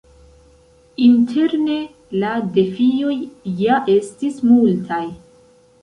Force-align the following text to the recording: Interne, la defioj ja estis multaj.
Interne, 1.07 1.75
la 2.23 2.33
defioj 2.57 3.15
ja 3.63 3.79
estis 4.01 4.45
multaj. 4.51 5.03